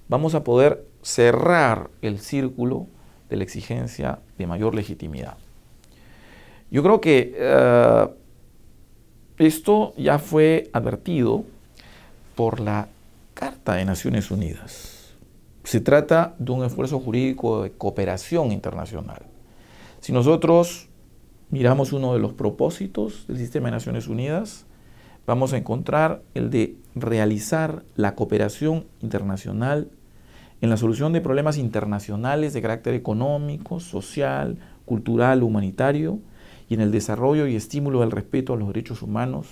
vamos 0.09 0.35
a 0.35 0.42
poder 0.42 0.87
cerrar 1.02 1.90
el 2.00 2.18
círculo 2.18 2.87
de 3.28 3.37
la 3.37 3.44
exigencia 3.44 4.20
de 4.38 4.46
mayor 4.46 4.74
legitimidad. 4.74 5.37
Yo 6.70 6.83
creo 6.83 7.00
que 7.00 7.35
eh, 7.37 8.09
esto 9.37 9.92
ya 9.96 10.18
fue 10.18 10.70
advertido 10.72 11.44
por 12.35 12.61
la 12.61 12.88
Carta 13.35 13.74
de 13.74 13.85
Naciones 13.85 14.31
Unidas. 14.31 15.14
Se 15.64 15.81
trata 15.81 16.35
de 16.38 16.50
un 16.50 16.64
esfuerzo 16.64 16.98
jurídico 16.98 17.62
de 17.62 17.72
cooperación 17.72 18.52
internacional. 18.52 19.22
Si 20.00 20.12
nosotros 20.12 20.88
miramos 21.50 21.92
uno 21.92 22.14
de 22.14 22.20
los 22.20 22.33
propósitos 22.33 23.26
del 23.26 23.37
sistema 23.37 23.68
de 23.68 23.72
Naciones 23.72 24.09
Unidas, 24.09 24.64
vamos 25.28 25.52
a 25.52 25.58
encontrar 25.58 26.22
el 26.32 26.48
de 26.48 26.74
realizar 26.94 27.84
la 27.96 28.14
cooperación 28.14 28.86
internacional 29.02 29.90
en 30.62 30.70
la 30.70 30.78
solución 30.78 31.12
de 31.12 31.20
problemas 31.20 31.58
internacionales 31.58 32.54
de 32.54 32.62
carácter 32.62 32.94
económico, 32.94 33.78
social, 33.78 34.56
cultural, 34.86 35.42
humanitario, 35.42 36.18
y 36.70 36.74
en 36.74 36.80
el 36.80 36.90
desarrollo 36.90 37.46
y 37.46 37.56
estímulo 37.56 38.00
del 38.00 38.10
respeto 38.10 38.54
a 38.54 38.56
los 38.56 38.68
derechos 38.68 39.02
humanos 39.02 39.46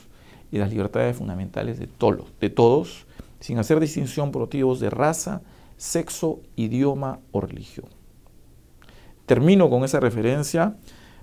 y 0.51 0.57
las 0.57 0.71
libertades 0.71 1.15
fundamentales 1.15 1.79
de 1.79 1.87
todos, 1.87 2.33
de 2.41 2.49
todos 2.49 3.07
sin 3.41 3.59
hacer 3.59 3.79
distinción 3.79 4.33
por 4.33 4.41
motivos 4.41 4.81
de 4.81 4.89
raza, 4.89 5.43
sexo, 5.77 6.41
idioma 6.57 7.21
o 7.33 7.43
religión. 7.43 7.87
Termino 9.27 9.69
con 9.69 9.85
esa 9.85 10.01
referencia 10.01 10.75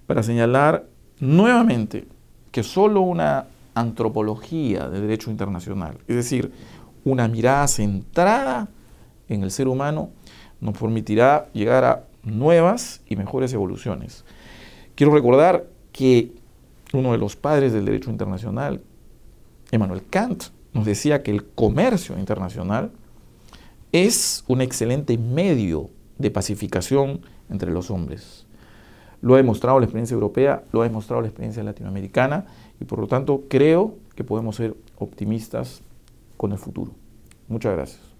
para 0.06 0.22
señalar 0.22 0.86
nuevamente 1.20 2.08
que 2.52 2.62
solo 2.62 3.02
una 3.02 3.48
antropología 3.76 4.90
de 4.90 5.02
derecho 5.02 5.32
internacional, 5.32 5.98
es 6.08 6.16
decir, 6.16 6.52
una 7.04 7.28
mirada 7.28 7.68
centrada 7.68 8.70
en 9.28 9.44
el 9.44 9.52
ser 9.52 9.68
humano, 9.68 10.12
nos 10.62 10.78
permitirá 10.78 11.50
llegar 11.54 11.84
a 11.84 12.04
nuevas 12.24 13.02
y 13.08 13.16
mejores 13.16 13.54
evoluciones. 13.54 14.24
Quiero 14.96 15.14
recordar 15.14 15.68
que 15.92 16.34
uno 16.94 17.12
de 17.12 17.18
los 17.18 17.36
padres 17.36 17.74
del 17.74 17.86
derecho 17.86 18.10
internacional, 18.10 18.82
Emmanuel 19.72 20.04
Kant, 20.10 20.46
nos 20.74 20.86
decía 20.86 21.24
que 21.24 21.32
el 21.32 21.46
comercio 21.46 22.18
internacional 22.18 22.92
es 23.92 24.44
un 24.48 24.62
excelente 24.62 25.18
medio 25.18 25.90
de 26.18 26.32
pacificación 26.32 27.22
entre 27.50 27.72
los 27.72 27.92
hombres. 27.92 28.46
Lo 29.22 29.36
ha 29.36 29.38
demostrado 29.38 29.80
la 29.80 29.86
experiencia 29.86 30.16
europea, 30.16 30.64
lo 30.72 30.82
ha 30.82 30.86
demostrado 30.86 31.22
la 31.22 31.28
experiencia 31.28 31.64
latinoamericana 31.64 32.46
y 32.80 32.86
por 32.86 33.00
lo 33.00 33.08
tanto 33.08 33.44
creo 33.48 33.96
que 34.16 34.24
podemos 34.24 34.56
ser 34.56 34.76
optimistas 34.98 35.82
con 36.38 36.52
el 36.52 36.58
futuro. 36.58 36.92
Muchas 37.48 37.74
gracias. 37.74 38.13